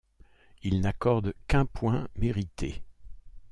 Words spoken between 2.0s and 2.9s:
mérité.